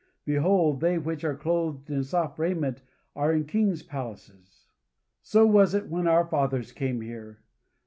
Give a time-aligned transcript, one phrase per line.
[0.25, 2.81] Behold they which are clothed in soft raiment
[3.15, 4.65] are in kings' palaces."
[5.21, 7.43] So was it when our fathers came here.